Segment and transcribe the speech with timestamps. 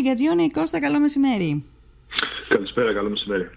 [0.00, 1.64] Γκατζιόνι Κώστα, καλό μεσημέρι.
[2.48, 3.50] Καλησπέρα, καλό μεσημέρι.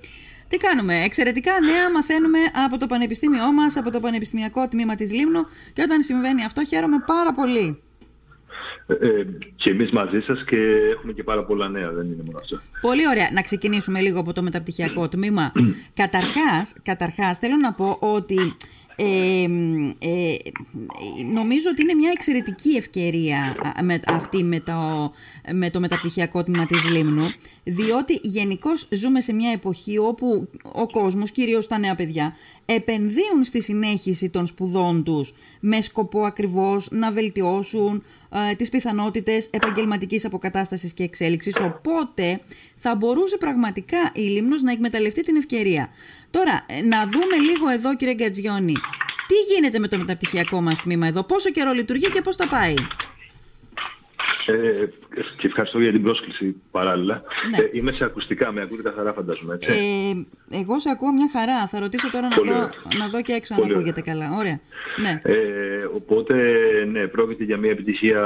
[0.48, 5.42] Τι κάνουμε, εξαιρετικά νέα μαθαίνουμε από το πανεπιστήμιό μας, από το πανεπιστημιακό τμήμα της Λίμνου
[5.74, 7.82] και όταν συμβαίνει αυτό χαίρομαι πάρα πολύ.
[8.88, 9.26] Ε, ε,
[9.56, 10.58] και εμείς μαζί σας και
[10.96, 12.60] έχουμε και πάρα πολλά νέα, δεν είναι μόνο αυτό.
[12.82, 13.30] Πολύ ωραία.
[13.32, 15.52] Να ξεκινήσουμε λίγο από το μεταπτυχιακό τμήμα.
[16.02, 18.56] καταρχάς, καταρχάς, θέλω να πω ότι
[18.96, 19.44] ε,
[20.00, 20.36] ε,
[21.34, 25.12] νομίζω ότι είναι μια εξαιρετική ευκαιρία με, αυτή με το,
[25.52, 27.26] με το μεταπτυχιακό τμήμα της Λίμνου
[27.64, 33.62] διότι γενικώς ζούμε σε μια εποχή όπου ο κόσμος, κυρίως τα νέα παιδιά επενδύουν στη
[33.62, 38.04] συνέχιση των σπουδών τους με σκοπό ακριβώς να βελτιώσουν
[38.52, 42.40] ε, τις πιθανότητες επαγγελματικής αποκατάστασης και εξέλιξης οπότε
[42.76, 45.90] θα μπορούσε πραγματικά η Λίμνος να εκμεταλλευτεί την ευκαιρία.
[46.32, 48.74] Τώρα, ε, να δούμε λίγο εδώ κύριε Γκατζιόνι,
[49.28, 52.74] τι γίνεται με το μεταπτυχιακό μας τμήμα εδώ, πόσο καιρό λειτουργεί και πώς τα πάει.
[54.48, 54.90] Ε,
[55.38, 57.22] και ευχαριστώ για την πρόσκληση παράλληλα.
[57.52, 57.58] Ναι.
[57.58, 59.54] Ε, είμαι σε ακουστικά, με ακούτε καθαρά φαντάζομαι.
[59.54, 59.72] Έτσι.
[60.52, 61.68] Ε, εγώ σε ακούω μια χαρά.
[61.68, 64.32] Θα ρωτήσω τώρα να δω, να δω και έξω αν ακούγεται καλά.
[64.38, 64.60] Ωραία.
[65.02, 65.22] Ναι.
[65.24, 65.36] Ε,
[65.96, 66.36] οπότε,
[66.92, 68.22] ναι, πρόκειται για μια επιτυχία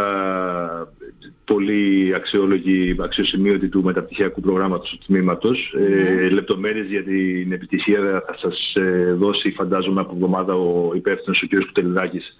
[1.54, 5.76] πολύ αξιόλογη, αξιοσημείωτη του μεταπτυχιακού προγράμματος του τμήματος.
[5.78, 6.22] Ε, ναι.
[6.22, 11.48] Ε, λεπτομέρειες για την επιτυχία θα σας ε, δώσει φαντάζομαι από εβδομάδα ο υπεύθυνος ο
[11.48, 11.66] κ.
[11.66, 12.36] Κουτελιδάκης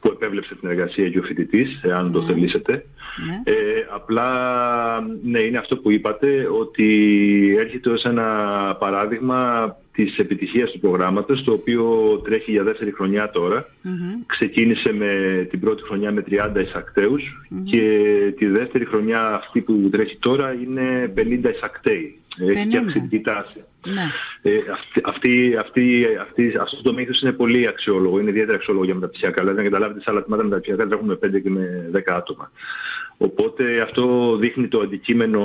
[0.00, 2.26] που επέβλεψε την εργασία και ο φοιτητής, εάν το ναι.
[2.26, 2.86] θελήσετε.
[3.26, 3.52] Ναι.
[3.52, 3.54] Ε,
[3.94, 4.28] απλά,
[5.22, 6.86] ναι, είναι αυτό που είπατε, ότι
[7.58, 8.26] έρχεται ως ένα
[8.78, 11.84] παράδειγμα της επιτυχίας του προγράμματος, το οποίο
[12.24, 13.30] τρέχει για δεύτερη χρονιά
[14.26, 17.82] Ξεκίνησε με την πρώτη χρονιά με 30 εισακτεους και
[18.36, 22.18] τη δεύτερη χρονιά αυτή που τρέχει τώρα είναι 50 εισακτέοι.
[22.38, 23.64] Έχει και αυξητική τάση.
[23.86, 24.10] Ναι.
[24.42, 24.58] Ε,
[25.04, 29.40] αυτή, αυτή, αυτή, αυτός το μέγεθος είναι πολύ αξιόλογο, είναι ιδιαίτερα αξιόλογο για μεταπτυχιακά.
[29.40, 32.50] Δηλαδή, να καταλάβετε, σε άλλα τμήματα μεταπτυχιακά τρέχουμε 5 και με 10 άτομα.
[33.16, 35.40] Οπότε αυτό δείχνει το αντικείμενο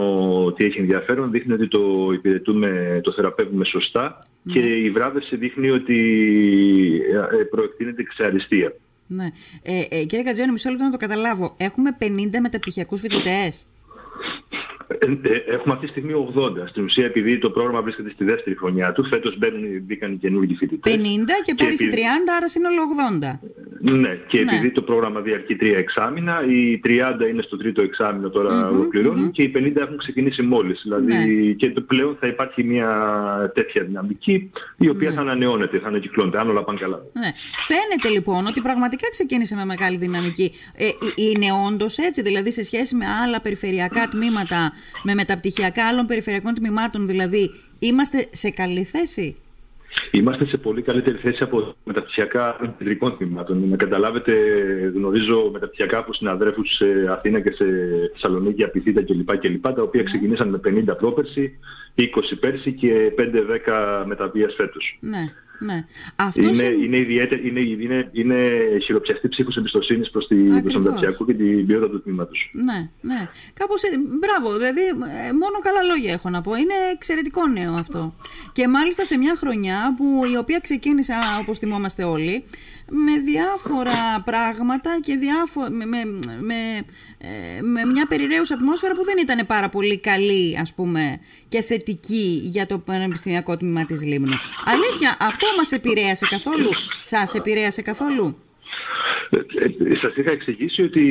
[0.45, 4.28] ότι έχει ενδιαφέρον, δείχνει ότι το υπηρετούμε, το θεραπεύουμε σωστά ναι.
[4.45, 5.97] Και η βράβευση δείχνει ότι
[7.39, 8.73] ε, προεκτείνεται ξεαριστία.
[9.07, 9.31] Ναι.
[9.61, 11.53] Ε, ε, κύριε Κατζιόνι, μισό λεπτό να το καταλάβω.
[11.57, 12.05] Έχουμε 50
[12.41, 13.67] μεταπτυχιακούς φοιτητές.
[14.97, 16.67] Ε, ε, έχουμε αυτή τη στιγμή 80.
[16.67, 20.55] Στην ουσία, επειδή το πρόγραμμα βρίσκεται στη δεύτερη χρονιά του, φέτος μπαίνουν, μπήκαν οι καινούργιοι
[20.55, 20.94] φοιτητές.
[20.94, 21.97] 50 και, και πέρυσι 30,
[22.38, 22.81] άρα σύνολο
[23.22, 23.39] 80.
[23.81, 24.51] Ναι, και ναι.
[24.51, 26.89] επειδή το πρόγραμμα διαρκεί τρία εξάμηνα, οι 30
[27.29, 29.31] είναι στο τρίτο εξάμεινο τώρα mm-hmm, ολοκληρώνουν mm-hmm.
[29.31, 30.81] και οι 50 έχουν ξεκινήσει μόλις.
[30.83, 31.51] Δηλαδή ναι.
[31.51, 32.91] και το πλέον θα υπάρχει μια
[33.53, 35.16] τέτοια δυναμική η οποία ναι.
[35.16, 37.01] θα ανανεώνεται, θα ανακυκλώνεται, αν όλα πάνε καλά.
[37.13, 37.31] Ναι.
[37.67, 40.51] Φαίνεται λοιπόν ότι πραγματικά ξεκίνησε με μεγάλη δυναμική.
[40.75, 40.85] Ε,
[41.16, 44.72] είναι όντως έτσι, δηλαδή σε σχέση με άλλα περιφερειακά τμήματα
[45.03, 49.35] με μεταπτυχιακά άλλων περιφερειακών τμήματων δηλαδή, είμαστε σε καλή θέση;
[50.12, 53.69] Είμαστε σε πολύ καλύτερη θέση από μεταπτυχιακά κεντρικών τμήματων.
[53.69, 54.34] Να καταλάβετε,
[54.95, 57.66] γνωρίζω μεταπτυχιακά από συναδρέφους σε Αθήνα και σε
[58.13, 59.38] Θεσσαλονίκη, Απιθύτα κλπ.
[59.38, 60.09] κλπ τα οποία ναι.
[60.09, 60.59] ξεκινήσαν με
[60.91, 61.59] 50 πρόπερση,
[61.96, 62.03] 20
[62.40, 64.97] πέρσι και 5-10 μεταβίας φέτος.
[65.00, 65.31] Ναι.
[65.59, 65.86] Ναι.
[66.36, 71.34] είναι, είναι, ιδιαίτερη, είναι, είναι, είναι χειροπιαστή ψήφος εμπιστοσύνης προς, τη, προς τον μεταπτυχιακό και
[71.34, 72.52] την ποιότητα του τμήματος.
[72.53, 73.30] Ναι, ναι.
[73.53, 73.88] Κάπως, ε,
[74.20, 76.56] μπράβο, δηλαδή ε, μόνο καλά λόγια έχω να πω.
[76.56, 78.16] Είναι εξαιρετικό νέο αυτό.
[78.52, 82.44] Και μάλιστα σε μια χρονιά που η οποία ξεκίνησε, όπως θυμόμαστε όλοι,
[82.90, 85.62] με διάφορα πράγματα και διάφο...
[85.70, 86.03] με, με,
[86.40, 86.56] με,
[87.18, 92.41] ε, με μια περιραίουσα ατμόσφαιρα που δεν ήταν πάρα πολύ καλή ας πούμε και θετική
[92.43, 94.33] για το πανεπιστημιακό τμήμα της Λίμνου.
[94.65, 96.69] Αλήθεια, αυτό μας επηρέασε καθόλου,
[97.01, 98.37] σας επηρέασε καθόλου;
[99.29, 99.37] Ε,
[99.89, 101.01] ε, σας είχα εξηγήσει ότι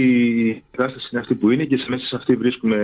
[0.41, 2.77] η κατάσταση είναι αυτή που είναι και σε μέσα σε αυτή βρίσκουμε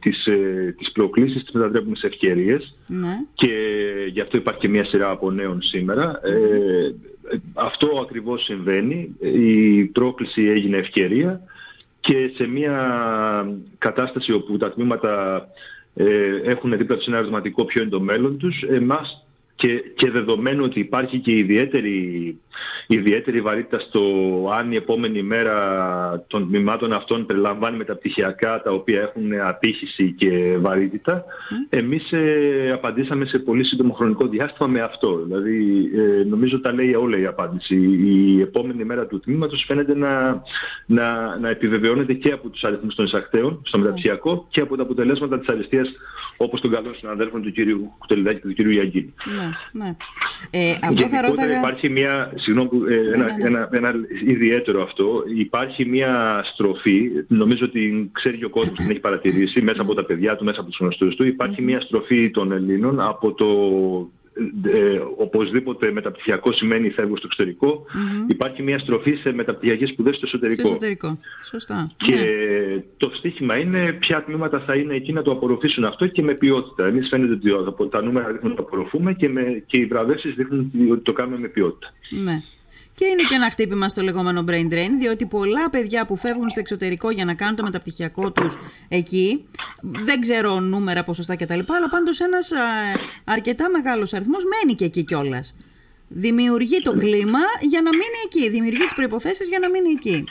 [0.00, 3.18] τις, ε, τις προκλήσεις, τις μετατρέπουμε σε ευκαιρίες ναι.
[3.34, 3.54] και
[4.12, 6.20] γι' αυτό υπάρχει και μια σειρά από νέων σήμερα.
[6.24, 6.94] Ε,
[7.54, 9.16] αυτό ακριβώς συμβαίνει.
[9.20, 11.40] Η πρόκληση έγινε ευκαιρία
[12.00, 12.76] και σε μια
[13.78, 15.46] κατάσταση όπου τα τμήματα
[16.00, 19.24] ε, έχουν δίπλα τους ένα ερωτηματικό ποιο είναι το μέλλον τους, εμάς
[19.60, 22.38] και, και δεδομένου ότι υπάρχει και ιδιαίτερη,
[22.86, 24.02] ιδιαίτερη βαρύτητα στο
[24.58, 25.56] αν η επόμενη μέρα
[26.26, 31.24] των τμήματων αυτών περιλαμβάνει μεταπτυχιακά τα οποία έχουν απήχηση και βαρύτητα,
[31.68, 35.22] εμείς ε, απαντήσαμε σε πολύ σύντομο χρονικό διάστημα με αυτό.
[35.24, 37.74] Δηλαδή ε, νομίζω τα λέει όλα η απάντηση.
[38.04, 40.42] Η επόμενη μέρα του τμήματος φαίνεται να,
[40.86, 45.38] να, να επιβεβαιώνεται και από τους αριθμούς των εισακτέων στο μεταπτυχιακό και από τα αποτελέσματα
[45.38, 45.88] της αριστείας
[46.36, 47.56] όπως των καλών συναδέλφων του κ.
[47.98, 48.72] Κουτελιδάκη και του κ.
[48.72, 49.14] Γιαγκίνη.
[49.36, 49.96] Ναι, ναι.
[50.50, 51.56] Ε, αυτό θα ρώταγα...
[51.56, 53.94] Υπάρχει μια, συγγνώμη, ε, ναι, ένα, ναι, ένα, ένα,
[54.26, 59.62] ιδιαίτερο αυτό, υπάρχει μια στροφή, νομίζω ότι ξέρει και ο κόσμος που την έχει παρατηρήσει,
[59.62, 63.00] μέσα από τα παιδιά του, μέσα από τους γνωστούς του, υπάρχει μια στροφή των Ελλήνων
[63.00, 63.46] από το
[64.62, 67.84] ε, οπωσδήποτε μεταπτυχιακό σημαίνει φεύγω στο εξωτερικό,
[68.28, 70.60] υπάρχει μια στροφή σε μεταπτυχιακές σπουδές στο εσωτερικό.
[70.60, 71.18] Στο εσωτερικό.
[71.44, 71.90] Σωστά.
[71.96, 72.82] Και ναι.
[72.96, 76.86] το στίχημα είναι ποια τμήματα θα είναι εκεί να το απορροφήσουν αυτό και με ποιότητα.
[76.86, 77.32] Εμείς φαίνεται
[77.66, 81.12] ότι τα νούμερα δείχνουν ότι το απορροφούμε και, με, και οι βραβεύσεις δείχνουν ότι το
[81.12, 81.92] κάνουμε με ποιότητα.
[82.22, 82.42] Ναι.
[83.00, 86.60] Και είναι και ένα χτύπημα στο λεγόμενο brain drain, διότι πολλά παιδιά που φεύγουν στο
[86.60, 88.58] εξωτερικό για να κάνουν το μεταπτυχιακό τους
[88.88, 89.44] εκεί,
[89.80, 92.52] δεν ξέρω νούμερα, ποσοστά κτλ, αλλά πάντως ένας
[93.24, 95.56] αρκετά μεγάλος αριθμός μένει και εκεί κιόλας.
[96.08, 100.24] Δημιουργεί το κλίμα για να μείνει εκεί, δημιουργεί τις προϋποθέσεις για να μείνει εκεί.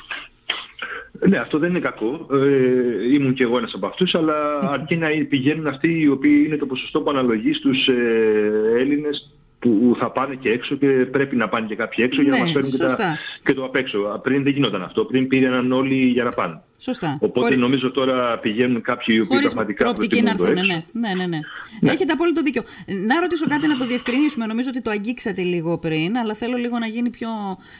[1.27, 2.27] Ναι, αυτό δεν είναι κακό.
[2.31, 6.57] Ε, ήμουν και εγώ ένας από αυτούς, αλλά αρκεί να πηγαίνουν αυτοί οι οποίοι είναι
[6.57, 11.49] το ποσοστό που αναλογεί στους ε, Έλληνες που θα πάνε και έξω και πρέπει να
[11.49, 14.19] πάνε και κάποιοι έξω για να ναι, μας φέρουν και, τα, και, το απ' έξω.
[14.23, 15.05] Πριν δεν γινόταν αυτό.
[15.05, 16.61] Πριν πήγαιναν όλοι για να πάνε.
[16.81, 17.17] Σωστά.
[17.21, 20.53] Οπότε νομίζω τώρα πηγαίνουν κάποιοι οι οποίοι πραγματικά προτιμούν να έρθουν.
[20.53, 21.39] Ναι, ναι, ναι, ναι.
[21.81, 21.91] ναι.
[21.91, 22.63] Έχετε απόλυτο δίκιο.
[23.07, 24.45] Να ρωτήσω κάτι να το διευκρινίσουμε.
[24.45, 27.29] Νομίζω ότι το αγγίξατε λίγο πριν, αλλά θέλω λίγο να γίνει πιο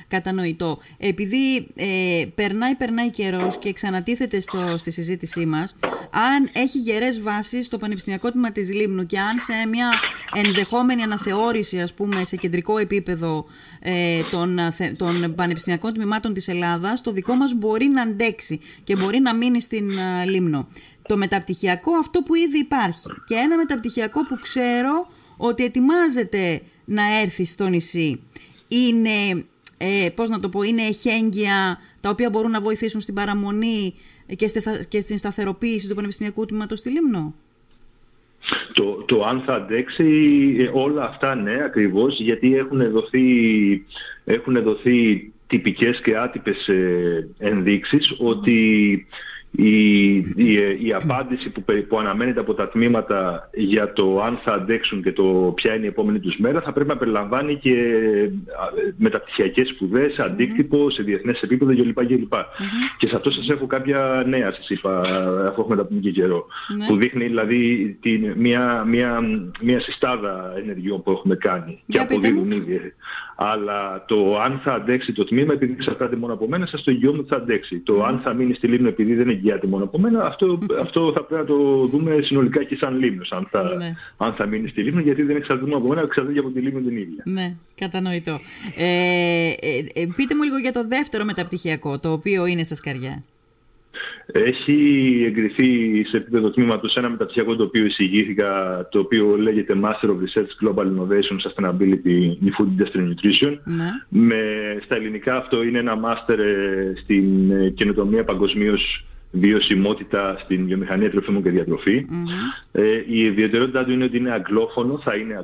[0.08, 0.80] κατανοητό.
[0.98, 5.76] Επειδή ε, περνάει, περνάει καιρός και ξανατίθεται στο, στη συζήτησή μας,
[6.12, 9.90] αν έχει γερές βάσεις στο Πανεπιστημιακό Τμήμα της Λίμνου και αν σε μια
[10.34, 13.46] ενδεχόμενη αναθεώρηση, ας πούμε, σε κεντρικό επίπεδο
[13.80, 14.60] ε, των,
[14.98, 18.60] των πανεπιστημιακών τμήματων της Ελλάδας, το δικό μας μπορεί να αντέξει
[18.90, 20.68] και μπορεί να μείνει στην uh, Λίμνο.
[21.08, 25.08] Το μεταπτυχιακό αυτό που ήδη υπάρχει και ένα μεταπτυχιακό που ξέρω
[25.38, 28.22] ότι ετοιμάζεται να έρθει στο νησί
[28.68, 29.46] είναι,
[29.78, 33.94] ε, πώς να το πω, είναι εχέγγυα τα οποία μπορούν να βοηθήσουν στην παραμονή
[34.36, 34.52] και,
[34.90, 37.34] και στην σταθεροποίηση του Πανεπιστημιακού Τμήματος στη Λίμνο.
[38.74, 40.06] Το, το αν θα αντέξει
[40.60, 43.26] ε, όλα αυτά ναι ακριβώς γιατί έχουν δοθεί,
[44.26, 49.08] έχουν δοθεί τυπικές και άτυπες ε, ενδείξεις ότι
[49.52, 55.02] η, η, η απάντηση που, που αναμένεται από τα τμήματα για το αν θα αντέξουν
[55.04, 57.76] και το ποια είναι η επόμενη τους μέρα θα πρέπει να περιλαμβάνει και
[58.98, 62.06] μεταπτυχιακές σπουδές, αντίκτυπο σε διεθνές επίπεδο κλπ.
[62.06, 62.34] κλπ.
[62.98, 65.00] Και σε αυτό σας έχω κάποια νέα σας είπα
[65.48, 66.46] αφού έχουμε τα πούμε και καιρό
[66.78, 66.86] ναι.
[66.86, 69.20] που δείχνει δηλαδή την, μια, μια,
[69.62, 72.94] μια συστάδα ενεργειών που έχουμε κάνει και αποδίδουν ήδη.
[73.42, 77.18] Αλλά το αν θα αντέξει το τμήμα επειδή εξαρτάται μόνο από μένα, σας το εγγυώμαι
[77.18, 77.80] ότι θα αντέξει.
[77.80, 81.24] Το αν θα μείνει στη Λίμνο επειδή δεν εγγυάται μόνο από μένα, αυτό, αυτό θα
[81.24, 83.94] πρέπει να το δούμε συνολικά και σαν Λίμνος, αν θα, ναι.
[84.18, 86.98] αν θα μείνει στη Λίμνο, γιατί δεν εξαρτάται από μένα, εξαρτάται από τη Λίμνο την
[86.98, 87.24] ίδια.
[87.26, 88.40] Ναι, κατανοητό.
[88.76, 88.86] Ε,
[89.60, 93.24] ε, ε, πείτε μου λίγο για το δεύτερο μεταπτυχιακό, το οποίο είναι στα Σκαριά.
[94.32, 100.16] Έχει εγκριθεί σε επίπεδο τμήματος ένα μεταπτυχιακό το οποίο εισηγήθηκα, το οποίο λέγεται Master of
[100.16, 103.58] Research Global Innovation Sustainability in Food Industry Nutrition.
[103.64, 103.90] Ναι.
[104.10, 104.42] Με,
[104.84, 111.44] στα ελληνικά αυτό είναι ένα master ε, στην ε, καινοτομία παγκοσμίως βιωσιμότητα στην βιομηχανία τροφίμων
[111.44, 112.06] και διατροφή.
[112.72, 115.36] Ε, η ιδιαιτερότητά του είναι ότι είναι αγγλόφωνο, θα είναι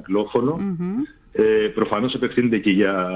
[1.37, 3.09] ε, προφανώς απευθύνεται και για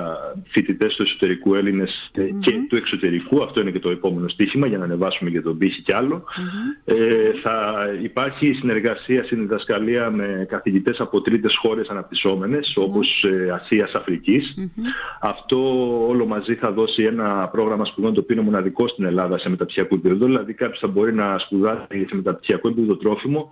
[0.47, 2.21] φοιτητές του εσωτερικού Έλληνες mm-hmm.
[2.39, 3.43] και του εξωτερικού.
[3.43, 6.23] Αυτό είναι και το επόμενο στοίχημα για να ανεβάσουμε για τον πύχη κι άλλο.
[6.23, 6.93] Mm-hmm.
[6.93, 12.83] Ε, θα υπάρχει συνεργασία στην διδασκαλία με καθηγητές από τρίτες χώρες αναπτυσσόμενες mm-hmm.
[12.83, 14.55] όπως ε, Ασίας, Αφρικής.
[15.21, 15.57] Αυτό
[16.07, 19.95] όλο μαζί θα δώσει ένα πρόγραμμα σπουδών το οποίο είναι μοναδικό στην Ελλάδα σε μεταπτυχιακό
[19.95, 20.25] επίπεδο.
[20.25, 23.49] Δηλαδή κάποιος θα μπορεί να σπουδάσει σε μεταπτυχιακό επίπεδο τρόφιμο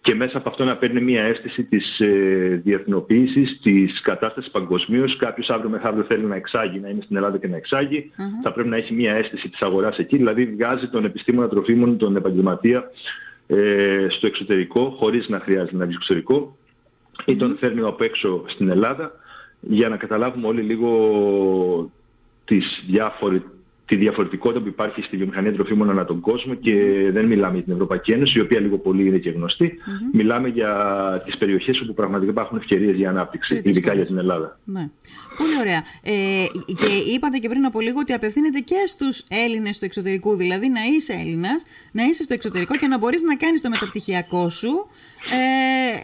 [0.00, 5.16] και μέσα από αυτό να παίρνει μια αίσθηση της ε, διεθνοποίησης, της κατάστασης παγκοσμίως.
[5.16, 8.10] Κάποιος αύριο μεθαύριο θέλει να εξάγει, να είναι στην Ελλάδα και να εξαγει
[8.42, 10.16] Θα πρέπει να έχει μια αίσθηση της αγοράς εκεί.
[10.16, 12.90] Δηλαδή βγάζει τον επιστήμονα τροφίμων, τον επαγγελματία
[13.46, 16.56] ε, στο εξωτερικό, χωρίς να χρειάζεται να βγει στο εξωτερικό,
[17.24, 19.12] ή τον φέρνει από έξω στην Ελλάδα
[19.60, 21.90] για να καταλάβουμε όλοι λίγο
[22.44, 23.40] τις διάφορες
[23.86, 26.74] τη διαφορετικότητα που υπάρχει στη βιομηχανία τροφίμων ανά τον κόσμο και
[27.12, 29.78] δεν μιλάμε για την Ευρωπαϊκή Ένωση, η οποία λίγο πολύ είναι και γνωστη
[30.12, 34.58] Μιλάμε για τις περιοχές όπου πραγματικά υπάρχουν ευκαιρίες για ανάπτυξη, ειδικά για την Ελλάδα.
[34.64, 34.88] Ναι.
[35.38, 35.82] Πολύ ωραία.
[36.02, 40.68] Ε, και είπατε και πριν από λίγο ότι απευθύνεται και στους Έλληνες του εξωτερικού, δηλαδή
[40.68, 41.62] να είσαι Έλληνας,
[41.92, 44.86] να είσαι στο εξωτερικό και να μπορείς να κάνεις το μεταπτυχιακό σου
[45.30, 46.00] ε,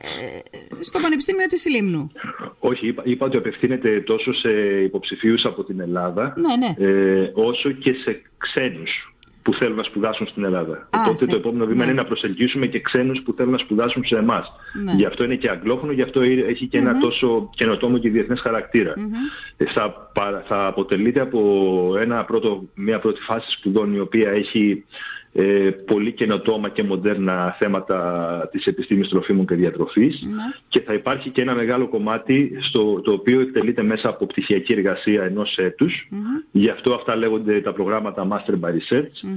[0.81, 2.11] στο Πανεπιστήμιο της Λίμνου.
[2.59, 4.51] Όχι, είπα, είπα ότι απευθύνεται τόσο σε
[4.83, 6.91] υποψηφίους από την Ελλάδα, ναι, ναι.
[6.91, 9.11] Ε, όσο και σε ξένους
[9.43, 10.89] που θέλουν να σπουδάσουν στην Ελλάδα.
[10.91, 11.91] Α, Οπότε το επόμενο βήμα ναι.
[11.91, 14.53] είναι να προσελκύσουμε και ξένους που θέλουν να σπουδάσουν σε εμάς.
[14.85, 14.93] Ναι.
[14.93, 18.95] Γι' αυτό είναι και αγγλόφωνο, γι' αυτό έχει και ένα τόσο καινοτόμο και διεθνές χαρακτήρα.
[18.97, 19.65] Mm-hmm.
[19.67, 20.11] Θα,
[20.47, 24.85] θα αποτελείται από ένα πρώτο, μια πρώτη φάση σπουδών η οποία έχει
[25.33, 30.43] ε, πολύ καινοτόμα και μοντέρνα θέματα της επιστήμης τροφίμων και διατροφής ναι.
[30.69, 35.23] και θα υπάρχει και ένα μεγάλο κομμάτι στο, το οποίο εκτελείται μέσα από πτυχιακή εργασία
[35.23, 36.09] ενός έτους.
[36.51, 39.29] Γι' αυτό αυτά λέγονται τα προγράμματα Master by Research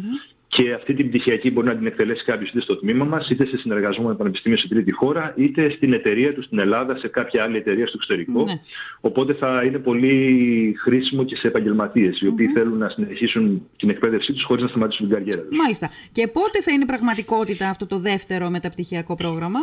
[0.55, 3.57] και αυτή την πτυχιακή μπορεί να την εκτελέσει κάποιος είτε στο τμήμα μας, είτε σε
[3.57, 7.57] συνεργασμό με πανεπιστήμιο σε τρίτη χώρα, είτε στην εταιρεία του στην Ελλάδα, σε κάποια άλλη
[7.57, 8.43] εταιρεία στο εξωτερικό.
[8.43, 8.59] Ναι.
[9.01, 14.33] Οπότε θα είναι πολύ χρήσιμο και σε επαγγελματίες, οι οποίοι θέλουν να συνεχίσουν την εκπαίδευσή
[14.33, 15.57] τους χωρίς να σταματήσουν την καριέρα τους.
[15.57, 15.89] Μάλιστα.
[16.11, 19.59] Και πότε θα είναι πραγματικότητα αυτό το δεύτερο μεταπτυχιακό πρόγραμμα;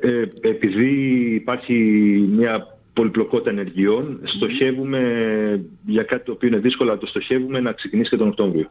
[0.00, 0.90] Ε, επειδή
[1.34, 1.74] υπάρχει
[2.30, 5.00] μια πολυπλοκότητα ενεργειών, στοχεύουμε
[5.86, 8.70] για κάτι το οποίο είναι δύσκολο, το στοχεύουμε να ξεκινήσει και τον Οκτώβριο.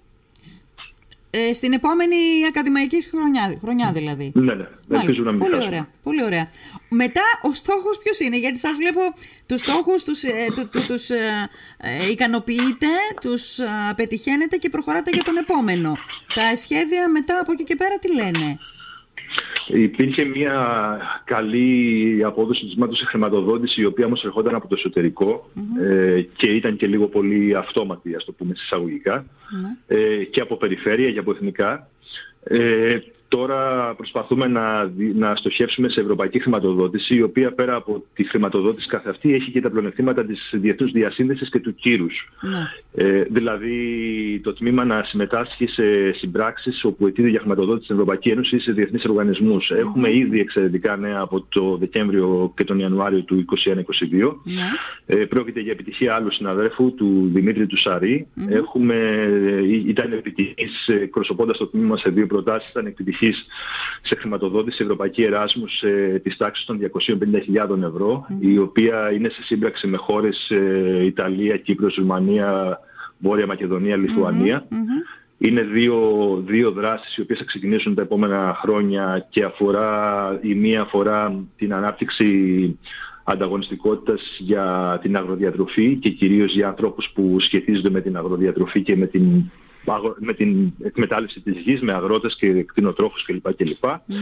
[1.32, 2.16] Ε, στην επόμενη
[2.48, 4.32] ακαδημαϊκή χρονιά, χρονιά δηλαδή.
[4.36, 4.68] Ναι, ναι.
[4.90, 6.50] Ελπίζω να μην πολύ ωραία, πολύ ωραία.
[6.90, 9.00] Μετά ο στόχος ποιος είναι, γιατί σας βλέπω
[9.46, 12.88] τους στόχους τους, ε, του, τους ε, ε, ικανοποιείτε,
[13.22, 15.98] τους ε, πετυχαίνετε και προχωράτε για τον επόμενο.
[16.34, 18.60] Τα σχέδια μετά από εκεί και πέρα τι λένε;
[19.68, 25.50] Υπήρχε μια καλή απόδοση της μάτως σε χρηματοδότηση η οποία όμως ερχόταν από το εσωτερικο
[25.82, 29.26] ε, και ήταν και λίγο πολύ αυτόματη ας το πούμε συσσαγωγικά
[29.88, 31.90] ε, και από περιφέρεια και από εθνικά.
[32.44, 32.98] Ε,
[33.30, 39.08] Τώρα προσπαθούμε να, να στοχεύσουμε σε ευρωπαϊκή χρηματοδότηση, η οποία πέρα από τη χρηματοδότηση καθ'
[39.08, 42.30] αυτή έχει και τα πλονεκτήματα της διεθνούς διασύνδεσης και του κύρους.
[42.42, 42.68] Ναι.
[42.94, 48.56] Ε, δηλαδή το τμήμα να συμμετάσχει σε συμπράξεις όπου αιτείται για χρηματοδότηση στην Ευρωπαϊκή Ένωση
[48.56, 49.72] ή σε διεθνείς οργανισμούς.
[49.72, 53.76] Έχουμε ήδη εξαιρετικά νέα από το Δεκέμβριο και τον Ιανουάριο του 2021-2022.
[54.44, 54.62] Ναι.
[55.06, 58.28] Ε, πρόκειται για επιτυχία άλλου συναδέλφου, του Δημήτρη του Σαρή.
[58.50, 62.86] Έχουμε, ε, ήταν επιτυχής εκπροσωπώντας το τμήμα σε δύο προτάσεις, ήταν
[64.02, 69.88] σε χρηματοδότηση Ευρωπαϊκή Εράσμους ε, της τάξης των 250.000 ευρώ, η οποία είναι σε σύμπραξη
[69.88, 72.80] με χώρες ε, Ιταλία, Κύπρος, Ρουμανία,
[73.18, 73.98] Βόρεια Μακεδονία,
[75.38, 75.98] Είναι δύο,
[76.46, 81.74] δύο δράσεις οι οποίες θα ξεκινήσουν τα επόμενα χρόνια και αφορά, η μία αφορά την
[81.74, 82.80] ανάπτυξη
[83.24, 89.06] ανταγωνιστικότητας για την αγροδιατροφή και κυρίως για ανθρώπους που σχετίζονται με την αγροδιατροφή και με
[89.06, 89.52] την
[90.20, 93.54] με την εκμετάλλευση της γης, με αγρότες και κτηνοτρόφους κλπ.
[93.56, 93.86] κλπ.
[94.06, 94.18] Ναι.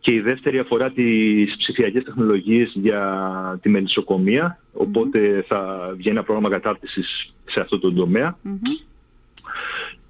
[0.00, 6.50] Και η δεύτερη αφορά τις ψηφιακές τεχνολογίες για τη μελισσοκομεία, οπότε θα βγαίνει ένα πρόγραμμα
[6.50, 8.38] κατάρτισης σε αυτό το τομέα.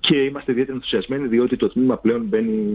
[0.01, 2.69] Και είμαστε ιδιαίτερα ενθουσιασμένοι διότι το τμήμα πλέον μπαίνει,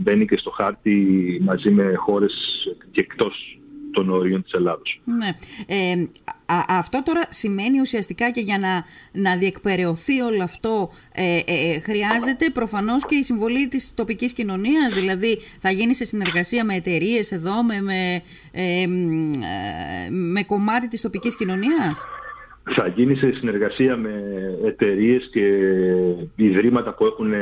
[0.00, 3.58] μπαίνει και στο χάρτη μαζί με χώρες και εκτός
[3.92, 5.00] των όριων της Ελλάδος.
[5.04, 5.28] Ναι.
[5.66, 6.06] Ε,
[6.68, 12.50] αυτό τώρα σημαίνει ουσιαστικά και για να, να διεκπαιρεωθεί όλο αυτό ε, ε, ε, χρειάζεται
[12.50, 17.62] προφανώς και η συμβολή της τοπικής κοινωνίας, δηλαδή θα γίνει σε συνεργασία με εταιρείες εδώ,
[17.62, 18.86] με, με, ε,
[20.10, 22.04] με κομμάτι της τοπικής κοινωνίας;
[22.72, 24.12] Θα γίνει σε συνεργασία με
[24.64, 25.46] εταιρείες και
[26.36, 27.32] ιδρύματα που έχουν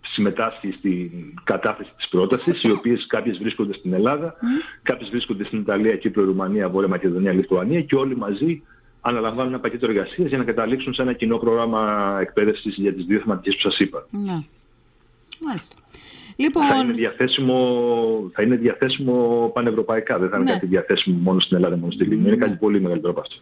[0.00, 1.10] συμμετάσχει στην
[1.44, 4.34] κατάθεση της πρότασης, οι οποίες κάποιες βρίσκονται στην Ελλάδα,
[4.82, 8.62] κάποιες βρίσκονται στην Ιταλία, Κύπρο, Ρουμανία, Βόρεια Μακεδονία, Λιθουανία και όλοι μαζί
[9.00, 13.18] αναλαμβάνουν ένα πακέτο εργασίας για να καταλήξουν σε ένα κοινό πρόγραμμα εκπαίδευσης για τις δύο
[13.18, 14.06] θεματικές που σας είπα.
[14.10, 14.42] Ναι.
[15.46, 15.76] Μάλιστα.
[16.36, 16.66] Λοιπόν...
[16.66, 20.52] Θα, είναι διαθέσιμο, θα είναι διαθέσιμο πανευρωπαϊκά, δεν θα είναι ναι.
[20.52, 22.26] κάτι διαθέσιμο μόνο στην Ελλάδα, μόνο στην Ελληνία.
[22.26, 22.44] Είναι ναι.
[22.44, 23.36] κάτι πολύ μεγαλύτερο από αυτό.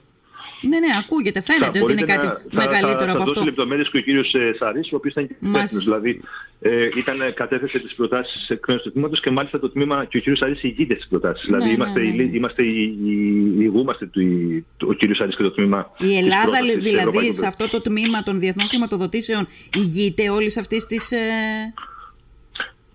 [0.60, 3.34] Ναι, ναι, ακούγεται, φαίνεται ότι είναι κάτι να, μεγαλύτερο θα, θα, από αυτό.
[3.34, 5.84] Θα λεπτομέρειες και ο κύριος ε, Σαρής, ο οποίος ήταν και υπεύθυνος.
[5.84, 6.20] Δηλαδή,
[6.60, 10.20] ε, ήταν, κατέθεσε τις προτάσεις εκ μέρους του τμήματος και μάλιστα το τμήμα και ο
[10.20, 11.48] κύριος Σαρής ηγείται τις προτάσεις.
[11.48, 12.36] Ναι, δηλαδή, είμαστε, ναι, ναι.
[12.36, 12.62] είμαστε,
[13.58, 14.20] ηγούμαστε του,
[14.86, 18.68] ο κύριος Σαρής και το τμήμα Η Ελλάδα δηλαδή σε αυτό το τμήμα των διεθνών
[18.68, 21.12] χρηματοδοτήσεων ηγείται όλης αυτής της...
[21.12, 21.18] Ε...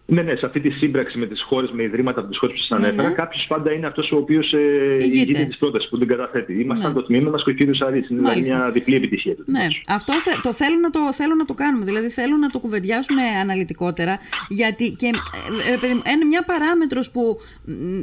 [0.07, 2.62] Ναι, ναι, σε αυτή τη σύμπραξη με τις χώρες, με ιδρύματα από τις χώρες που
[2.62, 3.13] σας ανέφερα, ναι.
[3.13, 6.62] κάποιος πάντα είναι αυτός ο οποίος ε, ηγείται της πρότασης που την καταθέτει.
[6.62, 7.00] Ήμασταν ναι.
[7.00, 8.09] το τμήμα μας και ο κύριος Αρής.
[8.09, 9.43] Είναι δηλαδή μια διπλή επιτυχία του.
[9.45, 11.85] Ναι, αυτό θε, το, θέλω να το θέλω να το κάνουμε.
[11.85, 14.19] Δηλαδή θέλω να το κουβεντιάσουμε αναλυτικότερα,
[14.50, 17.38] γιατί και ε, ε, είναι μια παράμετρος που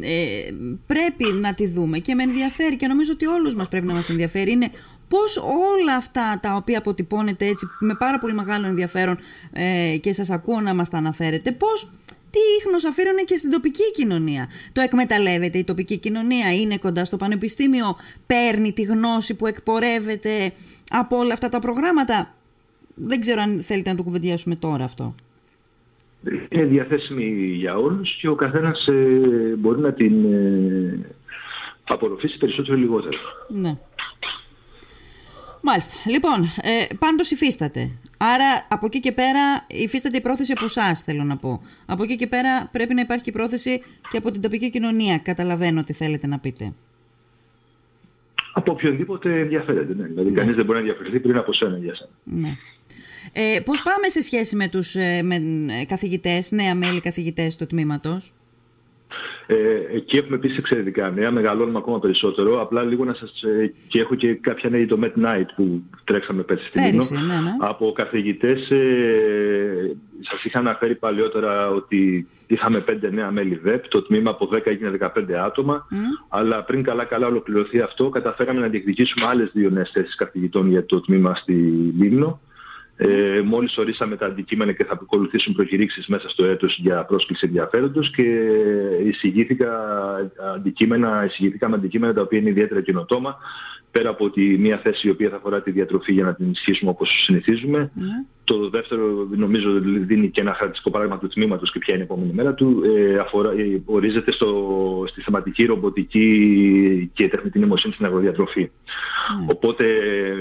[0.01, 0.53] ε,
[0.87, 4.09] πρέπει να τη δούμε και με ενδιαφέρει και νομίζω ότι όλους μας πρέπει να μας
[4.09, 4.51] ενδιαφέρει.
[4.51, 4.71] Είναι
[5.13, 9.19] πώς όλα αυτά τα οποία αποτυπώνετε έτσι με πάρα πολύ μεγάλο ενδιαφέρον
[9.53, 11.91] ε, και σας ακούω να μας τα αναφέρετε, πώς
[12.31, 17.17] τι ίχνος αφήνουν και στην τοπική κοινωνία; Το εκμεταλλεύεται η τοπική κοινωνία, είναι κοντά στο
[17.17, 20.53] πανεπιστήμιο, παίρνει τη γνώση που εκπορεύεται
[20.91, 22.35] από όλα αυτά τα προγράμματα;
[22.95, 25.15] Δεν ξέρω αν θέλετε να το κουβεντιάσουμε τώρα αυτό.
[26.49, 30.99] Είναι διαθέσιμη για όλους και ο καθένας ε, μπορεί να την ε,
[31.85, 33.19] απορροφήσει περισσότερο ή λιγότερο.
[33.49, 33.77] Ναι.
[35.63, 35.95] Μάλιστα.
[36.07, 37.91] Λοιπόν, ε, πάντως υφίσταται.
[38.17, 41.63] Άρα από εκεί και πέρα υφίσταται η πρόθεση από εσάς, θέλω να πω.
[41.87, 45.19] Από εκεί και πέρα πρέπει να υπάρχει και η πρόθεση και από την τοπική κοινωνία.
[45.19, 46.73] Καταλαβαίνω τι θέλετε να πείτε.
[48.53, 49.95] Από οποιονδήποτε ενδιαφέρεται.
[49.95, 50.07] Ναι.
[50.07, 50.37] Δηλαδή, ναι.
[50.37, 52.11] κανείς δεν μπορεί να ενδιαφερθεί πριν από σένα για σένα.
[52.25, 52.57] Ναι.
[53.33, 55.35] Ε, πώς πάμε σε σχέση με τους ε, με,
[55.81, 58.33] ε, καθηγητές, νέα μέλη καθηγητές του τμήματος;
[59.47, 62.61] Ε, εκεί έχουμε επίσης εξαιρετικά νέα, μεγαλώνουμε ακόμα περισσότερο.
[62.61, 63.43] Απλά λίγο να σας...
[63.43, 67.07] Ε, και έχω και κάποια νέα το Met Night που τρέξαμε πέρσι στην Λίνο.
[67.11, 67.51] Ναι, ναι.
[67.59, 74.31] Από καθηγητές ε, σας είχα αναφέρει παλιότερα ότι είχαμε πέντε νέα μέλη ΔΕΠ, το τμήμα
[74.31, 75.87] από 10 έγινε 15 άτομα,
[76.29, 80.87] αλλά πριν καλά καλά ολοκληρωθεί αυτό καταφέραμε να διεκδικήσουμε άλλες δύο νέες θέσεις καθηγητών για
[80.87, 81.53] το τμήμα στη
[81.99, 82.41] Λίμνο.
[82.97, 88.11] Ε, μόλις ορίσαμε τα αντικείμενα και θα ακολουθήσουν προκηρύξεις μέσα στο έτος για πρόσκληση ενδιαφέροντος
[88.11, 88.23] και
[89.05, 89.71] εισηγήθηκα
[90.55, 93.39] αντικείμενα, εισηγήθηκαμε αντικείμενα τα οποία είναι ιδιαίτερα καινοτόμα
[93.93, 96.91] πέρα από τη μία θέση η οποία θα αφορά τη διατροφή για να την ισχύσουμε
[96.91, 97.79] όπως συνηθίζουμε.
[97.95, 98.25] Ναι.
[98.45, 102.33] Το δεύτερο νομίζω δίνει και ένα χαρακτηριστικό παράδειγμα του τμήματος και ποια είναι η επόμενη
[102.33, 102.83] μέρα του.
[102.97, 108.61] Ε, αφορά, ε, ορίζεται στο, στη θεματική ρομποτική και τεχνητή νοημοσύνη στην αγροδιατροφή.
[108.61, 109.47] Ναι.
[109.49, 109.85] Οπότε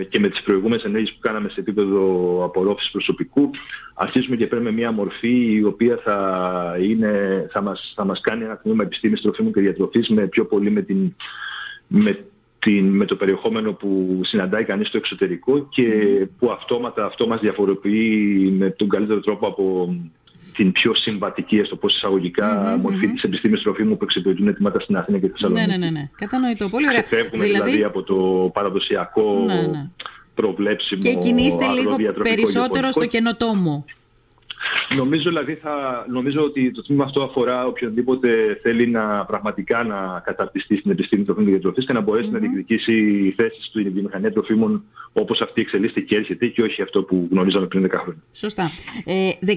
[0.10, 3.50] και με τις προηγούμενες ενέργειες που κάναμε σε επίπεδο απορρόφησης προσωπικού
[3.94, 8.58] αρχίζουμε και παίρνουμε μια μορφή η οποία θα, είναι, θα, μας, θα μας κάνει ένα
[8.58, 11.16] τμήμα επιστήμης τροφίμων και διατροφής με πιο πολύ με την,
[11.88, 12.26] με
[12.60, 15.86] την, με το περιεχόμενο που συναντάει κανείς στο εξωτερικό και
[16.40, 19.96] που αυτόματα αυτό μας διαφοροποιεί με τον καλύτερο τρόπο από
[20.54, 23.14] την πιο συμβατική, έστω πω εισαγωγικά, mm-hmm, μορφή mm-hmm.
[23.14, 25.68] της επιστήμης τροφίμου που εξυπηρετούν ετοιμάτα στην Αθήνα και τη Θεσσαλονίκη.
[25.68, 26.10] Ναι, ναι, ναι, ναι.
[26.16, 26.68] Κατανοητό.
[26.68, 27.04] Πολύ ωραία.
[27.04, 27.70] Φεύγουμε δηλαδή...
[27.70, 29.90] δηλαδή από το παραδοσιακό ναι, ναι.
[30.34, 33.86] Προβλέψιμο Και κινείστε λίγο περισσότερο στο καινοτόμο.
[34.96, 40.78] Νομίζω, δηλαδή, θα, νομίζω ότι το τμήμα αυτό αφορά οποιονδήποτε θέλει να πραγματικά να καταρτιστεί
[40.78, 42.34] στην επιστήμη των διατροφής και να μπορέσει mm-hmm.
[42.34, 47.28] να διεκδικήσει θέσεις στην βιομηχανία τροφίμων όπως αυτή εξελίσσεται και έρχεται και όχι αυτό που
[47.32, 48.22] γνωρίζαμε πριν 10 χρόνια.
[48.32, 48.72] Σωστά.
[49.06, 49.54] Ε, 17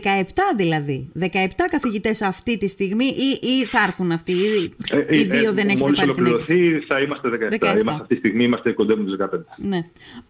[0.57, 1.11] δηλαδή.
[1.21, 1.27] 17
[1.71, 4.33] καθηγητές αυτή τη στιγμή ή, ή θα έρθουν αυτοί.
[4.33, 7.33] Ή, ε, οι δύο ε, δεν έχετε πάρει την ολοκληρωθεί θα είμαστε 17.
[7.33, 7.81] 17.
[7.81, 9.39] Είμαστε, αυτή τη στιγμή είμαστε κοντεύουμε τους 15.
[9.57, 9.79] Ναι.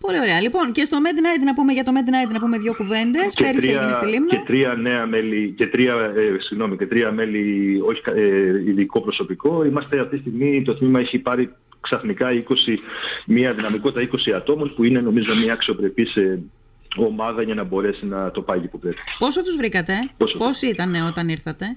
[0.01, 0.41] Πολύ ωραία.
[0.41, 3.35] Λοιπόν και στο Midnight να πούμε για το Midnight να πούμε δύο κουβέντες.
[3.43, 4.29] Πέρυσι έγινε στη Λίμνο.
[4.29, 9.65] Και τρία νέα μέλη, και τρία, ε, συγγνώμη, και τρία μέλη όχι ε, ειδικό προσωπικό.
[9.65, 12.55] Είμαστε αυτή τη στιγμή, το τμήμα έχει πάρει ξαφνικά 20,
[13.27, 16.43] μια δυναμικότητα 20 ατόμων που είναι νομίζω μια αξιοπρεπής ε,
[16.97, 18.97] ομάδα για να μπορέσει να το πάει που πρέπει.
[19.19, 21.77] Πόσο τους βρήκατε, Πόσο πόσοι ήταν όταν ήρθατε;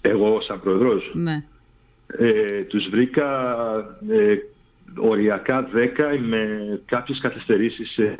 [0.00, 1.44] Εγώ σαν πρόεδρος; Ναι.
[2.06, 3.26] Ε, τους βρήκα
[4.08, 4.36] ε,
[4.96, 8.16] οριακά 10 με κάποιες καθυστερήσεις σε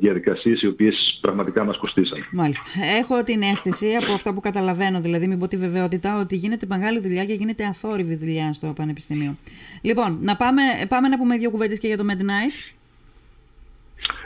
[0.00, 2.18] διαδικασίες οι οποίες πραγματικά μας κοστίσαν.
[2.30, 2.64] Μάλιστα.
[2.98, 7.00] Έχω την αίσθηση από αυτά που καταλαβαίνω, δηλαδή μην πω τη βεβαιότητα, ότι γίνεται μεγάλη
[7.00, 9.36] δουλειά και γίνεται αθόρυβη δουλειά στο Πανεπιστήμιο.
[9.82, 12.74] Λοιπόν, να πάμε, πάμε να πούμε δύο κουβέντες και για το Midnight.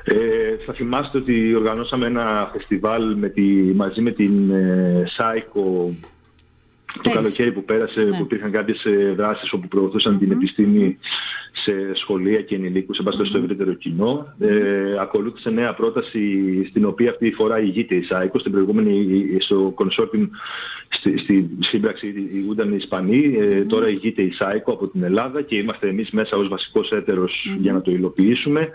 [0.04, 3.42] Ε, θα θυμάστε ότι οργανώσαμε ένα φεστιβάλ με τη,
[3.74, 5.04] μαζί με την ε,
[7.02, 8.16] το καλοκαίρι που πέρασε, ναι.
[8.16, 10.98] που υπήρχαν κάποιες ε, δράσεις όπου προωθούσαν την επιστήμη
[11.52, 14.34] σε σχολεία και ενηλίκους, σε στο ευρύτερο κοινό.
[14.38, 19.06] Ε, ακολούθησε νέα πρόταση στην οποία αυτή η φορά ηγείται η ΣΑΙΚΟ, στην προηγούμενη
[19.38, 20.28] στο consortium
[20.88, 25.56] στη, στη σύμπραξη ηγούνταν οι Ισπανοί, ε, τώρα ηγείται η ΣΑΙΚΟ από την Ελλάδα και
[25.56, 26.92] είμαστε εμείς μέσα ως βασικός
[27.58, 28.68] για να το υλοποιήσουμε.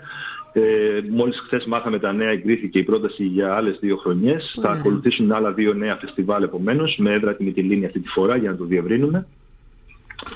[0.52, 4.58] Ε, μόλις χθες μάθαμε τα νέα, εγκρίθηκε η πρόταση για άλλες δύο χρονιές.
[4.62, 8.50] Θα ακολουθήσουν άλλα δύο νέα φεστιβάλ επομένως, με έδρα τη Μυτιλίνη αυτή τη φορά για
[8.50, 9.26] να το διευρύνουμε.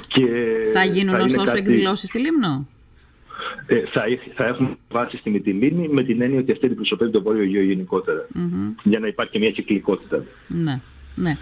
[0.06, 0.26] Και
[0.72, 1.58] θα γίνουν θα ωστόσο κάτι...
[1.58, 2.68] εκδηλώσεις στη Λίμνο;
[3.66, 4.02] Ε, θα,
[4.34, 8.26] θα έχουμε βάση στη Μυτιλίνη με την έννοια ότι αυτή αντιπροσωπεύει το Βόρειο Γεωργίο γενικότερα.
[8.34, 8.74] Mm-hmm.
[8.82, 10.24] Για να υπάρχει και μια κυκλικότητα.
[10.46, 10.80] Ναι,
[11.14, 11.36] ναι.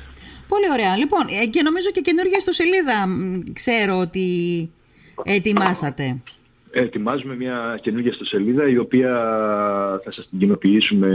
[0.49, 0.97] Πολύ ωραία.
[0.97, 3.09] Λοιπόν, ε, και νομίζω και καινούργια στο σελίδα
[3.53, 4.71] ξέρω ότι
[5.23, 6.17] ετοιμάσατε.
[6.71, 9.11] Ετοιμάζουμε μια καινούργια στο σελίδα η οποία
[10.05, 11.11] θα σας την κοινοποιήσουμε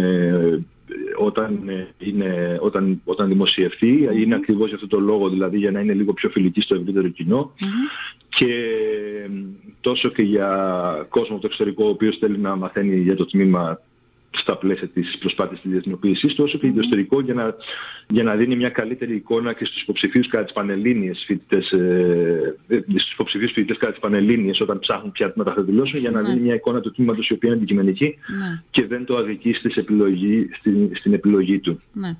[1.17, 4.07] όταν, είναι, όταν, όταν δημοσιευτεί.
[4.09, 4.17] Mm-hmm.
[4.17, 7.07] Είναι ακριβώς για αυτό το λόγο, δηλαδή για να είναι λίγο πιο φιλική στο ευρύτερο
[7.07, 7.51] κοινό.
[7.59, 8.15] Mm-hmm.
[8.29, 8.75] Και
[9.81, 13.79] τόσο και για κόσμο το εξωτερικό ο οποίος θέλει να μαθαίνει για το τμήμα
[14.38, 17.56] στα πλαίσια της προσπάθειας της διεθνοποίησης του, όσο και το εσωτερικό για να,
[18.08, 22.80] για να δίνει μια καλύτερη εικόνα και στους υποψηφίους κατά τις πανελλήνιες φοιτητές, ε, ε,
[22.95, 26.30] στους υποψηφίους φοιτητές κατά τις πανελλήνιες όταν ψάχνουν πια τμήματα θα δηλώσουν, για να ναι.
[26.30, 28.62] δίνει μια εικόνα του τμήματος η οποία είναι αντικειμενική ναι.
[28.71, 31.82] και δεν το αδικεί στις επιλογή, στην, στην επιλογή του.
[31.93, 32.15] Ναι.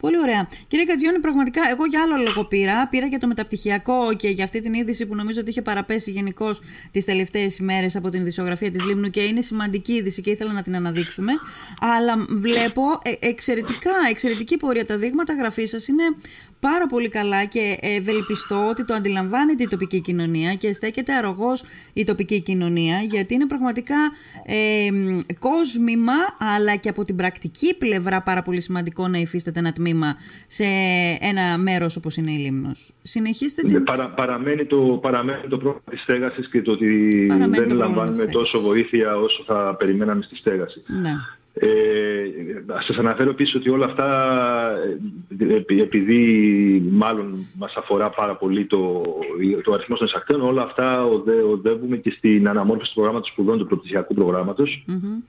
[0.00, 0.48] Πολύ ωραία.
[0.66, 2.88] Κύριε Κατζιόνι, πραγματικά εγώ για άλλο λόγο πήρα.
[2.88, 6.60] Πήρα για το μεταπτυχιακό και για αυτή την είδηση που νομίζω ότι είχε παραπέσει γενικώς
[6.92, 10.62] τις τελευταίες ημέρες από την ειδησιογραφία της Λίμνου και είναι σημαντική είδηση και ήθελα να
[10.62, 11.32] την αναδείξουμε.
[11.80, 14.84] Αλλά βλέπω ε, εξαιρετικά, εξαιρετική πορεία.
[14.84, 16.04] Τα δείγματα γραφή σας είναι
[16.60, 22.04] πάρα πολύ καλά και ευελπιστώ ότι το αντιλαμβάνεται η τοπική κοινωνία και στέκεται αρρωγός η
[22.04, 23.96] τοπική κοινωνία γιατί είναι πραγματικά
[24.46, 24.88] ε,
[25.38, 26.12] κόσμημα
[26.56, 30.16] αλλά και από την πρακτική πλευρά πάρα πολύ σημαντικό να υφίσταται ένα τμήμα
[30.46, 30.64] σε
[31.20, 32.92] ένα μέρος όπως είναι η Λίμνος.
[33.02, 33.72] Συνεχίστε την...
[33.72, 38.60] Ναι, παρα, παραμένει, το, παραμένει το πρόβλημα της στέγασης και το ότι δεν λαμβάνουμε τόσο
[38.60, 40.82] βοήθεια όσο θα περιμέναμε στη στέγαση.
[40.86, 41.12] Ναι.
[41.60, 44.08] Ε, σας αναφέρω επίσης ότι όλα αυτά,
[45.38, 49.02] ε, επειδή μάλλον μας αφορά πάρα πολύ το,
[49.64, 51.04] το αριθμό των εισακτέων, όλα αυτά
[51.52, 54.14] οδεύουμε και στην αναμόρφωση του προγράμματος σπουδών του προπτυχιακού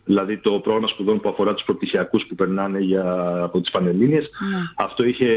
[0.05, 4.29] δηλαδή το πρόγραμμα σπουδών που αφορά τους προπτυχιακούς που περνάνε για, από τις πανελλήνιες.
[4.51, 4.57] Ναι.
[4.75, 5.27] Αυτό είχε,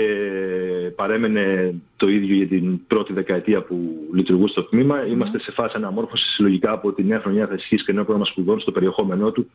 [0.97, 4.97] παρέμενε το ίδιο για την πρώτη δεκαετία που λειτουργούσε το τμήμα.
[4.97, 5.11] Ναι.
[5.11, 8.61] Είμαστε σε φάση αναμόρφωσης συλλογικά από τη νέα χρονιά θα ισχύσει και νέο πρόγραμμα σπουδών
[8.61, 9.51] στο περιεχόμενό του,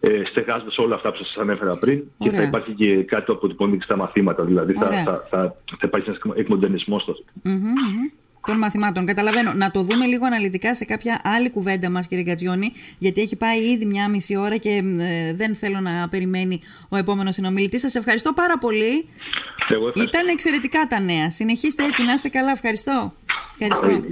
[0.00, 3.76] ε, στεγάζοντας όλα αυτά που σας ανέφερα πριν και θα υπάρχει και κάτι που αποτυπώνει
[3.76, 7.14] και στα μαθήματα, δηλαδή θα, θα, θα, θα, υπάρχει ένας εκμοντερνισμός στο
[8.48, 9.06] των μαθημάτων.
[9.06, 9.52] Καταλαβαίνω.
[9.54, 13.60] Να το δούμε λίγο αναλυτικά σε κάποια άλλη κουβέντα μας, κύριε Γκατζιόνη, γιατί έχει πάει
[13.60, 17.80] ήδη μια μισή ώρα και ε, δεν θέλω να περιμένει ο επόμενος συνομιλητής.
[17.80, 19.08] Σας ευχαριστώ πάρα πολύ.
[19.68, 21.30] Εγώ Ήταν εξαιρετικά τα νέα.
[21.30, 22.50] Συνεχίστε έτσι, να είστε καλά.
[22.50, 23.14] Ευχαριστώ.
[23.58, 24.02] Ευχαριστώ.